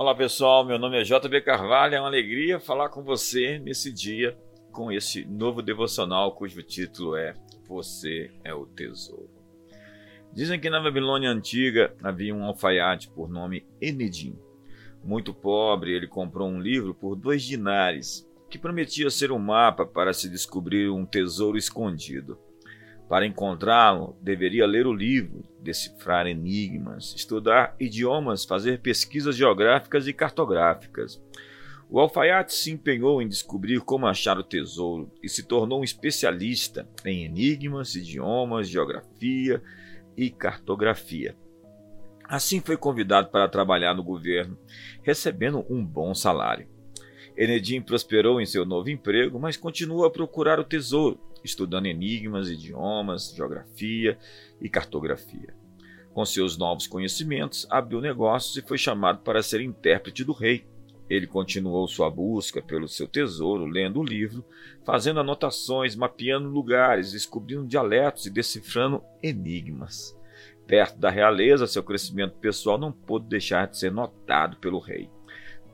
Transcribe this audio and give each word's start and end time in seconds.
Olá 0.00 0.14
pessoal, 0.14 0.64
meu 0.64 0.78
nome 0.78 0.98
é 0.98 1.02
JB 1.02 1.42
Carvalho, 1.42 1.94
é 1.94 2.00
uma 2.00 2.08
alegria 2.08 2.58
falar 2.58 2.88
com 2.88 3.02
você 3.02 3.58
nesse 3.58 3.92
dia 3.92 4.34
com 4.72 4.90
esse 4.90 5.26
novo 5.26 5.60
devocional 5.60 6.32
cujo 6.32 6.62
título 6.62 7.16
é 7.16 7.34
Você 7.68 8.30
é 8.42 8.54
o 8.54 8.64
Tesouro. 8.64 9.28
Dizem 10.32 10.58
que 10.58 10.70
na 10.70 10.80
Babilônia 10.80 11.28
antiga 11.28 11.94
havia 12.02 12.34
um 12.34 12.42
alfaiate 12.44 13.10
por 13.10 13.28
nome 13.28 13.66
Enedim. 13.78 14.38
Muito 15.04 15.34
pobre, 15.34 15.92
ele 15.92 16.06
comprou 16.06 16.48
um 16.48 16.62
livro 16.62 16.94
por 16.94 17.14
dois 17.14 17.42
dinares, 17.42 18.26
que 18.48 18.58
prometia 18.58 19.10
ser 19.10 19.30
um 19.30 19.38
mapa 19.38 19.84
para 19.84 20.14
se 20.14 20.30
descobrir 20.30 20.88
um 20.88 21.04
tesouro 21.04 21.58
escondido. 21.58 22.38
Para 23.10 23.26
encontrá-lo, 23.26 24.16
deveria 24.22 24.64
ler 24.64 24.86
o 24.86 24.92
livro, 24.92 25.42
decifrar 25.60 26.28
enigmas, 26.28 27.12
estudar 27.16 27.74
idiomas, 27.80 28.44
fazer 28.44 28.78
pesquisas 28.78 29.34
geográficas 29.34 30.06
e 30.06 30.12
cartográficas. 30.12 31.20
O 31.90 31.98
alfaiate 31.98 32.54
se 32.54 32.70
empenhou 32.70 33.20
em 33.20 33.26
descobrir 33.26 33.80
como 33.80 34.06
achar 34.06 34.38
o 34.38 34.44
tesouro 34.44 35.10
e 35.20 35.28
se 35.28 35.42
tornou 35.42 35.80
um 35.80 35.84
especialista 35.84 36.88
em 37.04 37.24
enigmas, 37.24 37.96
idiomas, 37.96 38.68
geografia 38.68 39.60
e 40.16 40.30
cartografia. 40.30 41.36
Assim 42.28 42.60
foi 42.60 42.76
convidado 42.76 43.28
para 43.30 43.48
trabalhar 43.48 43.92
no 43.92 44.04
governo, 44.04 44.56
recebendo 45.02 45.66
um 45.68 45.84
bom 45.84 46.14
salário. 46.14 46.68
Enedim 47.36 47.80
prosperou 47.80 48.40
em 48.40 48.46
seu 48.46 48.64
novo 48.64 48.90
emprego, 48.90 49.38
mas 49.38 49.56
continua 49.56 50.06
a 50.08 50.10
procurar 50.10 50.58
o 50.60 50.64
tesouro 50.64 51.18
estudando 51.44 51.86
enigmas, 51.86 52.48
idiomas, 52.48 53.32
geografia 53.34 54.18
e 54.60 54.68
cartografia. 54.68 55.54
Com 56.12 56.24
seus 56.24 56.56
novos 56.56 56.86
conhecimentos, 56.86 57.66
abriu 57.70 58.00
negócios 58.00 58.56
e 58.56 58.66
foi 58.66 58.76
chamado 58.76 59.20
para 59.20 59.42
ser 59.42 59.60
intérprete 59.60 60.24
do 60.24 60.32
rei. 60.32 60.66
Ele 61.08 61.26
continuou 61.26 61.88
sua 61.88 62.10
busca 62.10 62.62
pelo 62.62 62.88
seu 62.88 63.08
tesouro, 63.08 63.64
lendo 63.64 64.00
o 64.00 64.04
livro, 64.04 64.44
fazendo 64.84 65.20
anotações, 65.20 65.96
mapeando 65.96 66.48
lugares, 66.48 67.12
descobrindo 67.12 67.66
dialetos 67.66 68.26
e 68.26 68.30
decifrando 68.30 69.02
enigmas. 69.22 70.16
Perto 70.66 70.98
da 70.98 71.10
realeza, 71.10 71.66
seu 71.66 71.82
crescimento 71.82 72.36
pessoal 72.38 72.78
não 72.78 72.92
pôde 72.92 73.26
deixar 73.26 73.66
de 73.66 73.76
ser 73.76 73.90
notado 73.90 74.56
pelo 74.58 74.78
rei. 74.78 75.10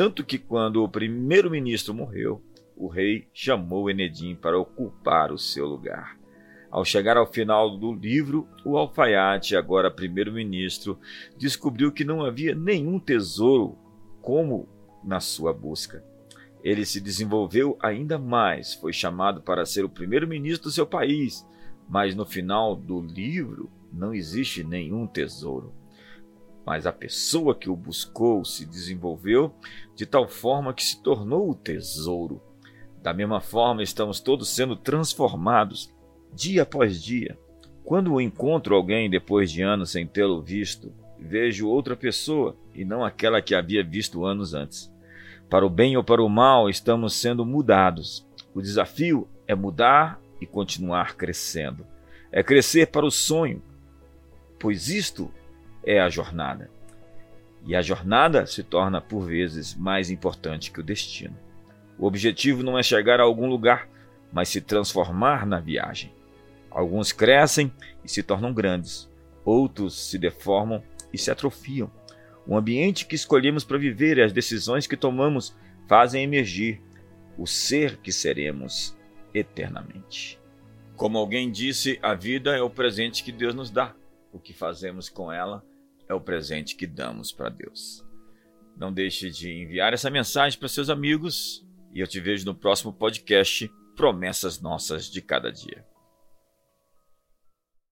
Tanto 0.00 0.24
que, 0.24 0.38
quando 0.38 0.82
o 0.82 0.88
primeiro-ministro 0.88 1.92
morreu, 1.92 2.42
o 2.74 2.88
rei 2.88 3.28
chamou 3.34 3.90
Enedim 3.90 4.34
para 4.34 4.58
ocupar 4.58 5.30
o 5.30 5.36
seu 5.36 5.66
lugar. 5.66 6.18
Ao 6.70 6.86
chegar 6.86 7.18
ao 7.18 7.30
final 7.30 7.76
do 7.76 7.92
livro, 7.92 8.48
o 8.64 8.78
alfaiate, 8.78 9.54
agora 9.54 9.90
primeiro-ministro, 9.90 10.98
descobriu 11.36 11.92
que 11.92 12.02
não 12.02 12.24
havia 12.24 12.54
nenhum 12.54 12.98
tesouro 12.98 13.76
como 14.22 14.66
na 15.04 15.20
sua 15.20 15.52
busca. 15.52 16.02
Ele 16.64 16.86
se 16.86 16.98
desenvolveu 16.98 17.76
ainda 17.78 18.18
mais, 18.18 18.72
foi 18.72 18.94
chamado 18.94 19.42
para 19.42 19.66
ser 19.66 19.84
o 19.84 19.90
primeiro-ministro 19.90 20.70
do 20.70 20.72
seu 20.72 20.86
país, 20.86 21.46
mas 21.86 22.14
no 22.14 22.24
final 22.24 22.74
do 22.74 23.02
livro 23.02 23.70
não 23.92 24.14
existe 24.14 24.64
nenhum 24.64 25.06
tesouro. 25.06 25.74
Mas 26.64 26.86
a 26.86 26.92
pessoa 26.92 27.54
que 27.54 27.70
o 27.70 27.76
buscou 27.76 28.44
se 28.44 28.66
desenvolveu 28.66 29.54
de 29.94 30.06
tal 30.06 30.28
forma 30.28 30.74
que 30.74 30.84
se 30.84 31.02
tornou 31.02 31.50
o 31.50 31.54
tesouro. 31.54 32.40
Da 33.02 33.12
mesma 33.14 33.40
forma, 33.40 33.82
estamos 33.82 34.20
todos 34.20 34.48
sendo 34.48 34.76
transformados 34.76 35.92
dia 36.32 36.62
após 36.62 37.02
dia. 37.02 37.38
Quando 37.84 38.20
encontro 38.20 38.74
alguém 38.74 39.10
depois 39.10 39.50
de 39.50 39.62
anos 39.62 39.90
sem 39.90 40.06
tê-lo 40.06 40.40
visto, 40.42 40.92
vejo 41.18 41.68
outra 41.68 41.96
pessoa 41.96 42.56
e 42.74 42.84
não 42.84 43.04
aquela 43.04 43.42
que 43.42 43.54
havia 43.54 43.82
visto 43.82 44.24
anos 44.24 44.54
antes. 44.54 44.92
Para 45.48 45.66
o 45.66 45.70
bem 45.70 45.96
ou 45.96 46.04
para 46.04 46.22
o 46.22 46.28
mal, 46.28 46.68
estamos 46.68 47.14
sendo 47.14 47.44
mudados. 47.44 48.26
O 48.54 48.62
desafio 48.62 49.28
é 49.46 49.54
mudar 49.54 50.20
e 50.40 50.46
continuar 50.46 51.16
crescendo. 51.16 51.84
É 52.30 52.42
crescer 52.42 52.86
para 52.86 53.04
o 53.04 53.10
sonho, 53.10 53.60
pois 54.58 54.88
isto 54.88 55.32
é 55.84 56.00
a 56.00 56.08
jornada. 56.08 56.70
E 57.64 57.76
a 57.76 57.82
jornada 57.82 58.46
se 58.46 58.62
torna, 58.62 59.00
por 59.00 59.26
vezes, 59.26 59.74
mais 59.74 60.10
importante 60.10 60.70
que 60.70 60.80
o 60.80 60.84
destino. 60.84 61.36
O 61.98 62.06
objetivo 62.06 62.62
não 62.62 62.78
é 62.78 62.82
chegar 62.82 63.20
a 63.20 63.24
algum 63.24 63.46
lugar, 63.46 63.88
mas 64.32 64.48
se 64.48 64.60
transformar 64.60 65.46
na 65.46 65.60
viagem. 65.60 66.12
Alguns 66.70 67.12
crescem 67.12 67.72
e 68.04 68.08
se 68.08 68.22
tornam 68.22 68.54
grandes, 68.54 69.10
outros 69.44 70.08
se 70.08 70.18
deformam 70.18 70.82
e 71.12 71.18
se 71.18 71.30
atrofiam. 71.30 71.90
O 72.46 72.56
ambiente 72.56 73.04
que 73.04 73.14
escolhemos 73.14 73.64
para 73.64 73.76
viver 73.76 74.18
e 74.18 74.22
as 74.22 74.32
decisões 74.32 74.86
que 74.86 74.96
tomamos 74.96 75.54
fazem 75.86 76.22
emergir 76.22 76.80
o 77.36 77.46
ser 77.46 77.96
que 77.98 78.12
seremos 78.12 78.96
eternamente. 79.34 80.38
Como 80.96 81.18
alguém 81.18 81.50
disse, 81.50 81.98
a 82.02 82.14
vida 82.14 82.56
é 82.56 82.62
o 82.62 82.70
presente 82.70 83.24
que 83.24 83.32
Deus 83.32 83.54
nos 83.54 83.70
dá. 83.70 83.94
O 84.32 84.38
que 84.38 84.52
fazemos 84.52 85.08
com 85.08 85.32
ela 85.32 85.64
é 86.10 86.14
o 86.14 86.20
presente 86.20 86.74
que 86.74 86.88
damos 86.88 87.30
para 87.30 87.48
Deus. 87.48 88.04
Não 88.76 88.92
deixe 88.92 89.30
de 89.30 89.52
enviar 89.52 89.92
essa 89.92 90.10
mensagem 90.10 90.58
para 90.58 90.68
seus 90.68 90.90
amigos 90.90 91.64
e 91.94 92.00
eu 92.00 92.06
te 92.06 92.18
vejo 92.18 92.44
no 92.44 92.54
próximo 92.54 92.92
podcast 92.92 93.70
Promessas 93.94 94.60
Nossas 94.60 95.08
de 95.08 95.22
Cada 95.22 95.52
Dia. 95.52 95.86